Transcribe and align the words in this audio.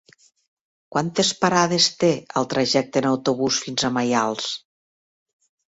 Quantes 0.95 1.29
parades 1.41 1.91
té 2.05 2.09
el 2.43 2.49
trajecte 2.55 3.05
en 3.05 3.11
autobús 3.13 3.63
fins 3.67 3.89
a 3.91 3.95
Maials? 4.01 4.51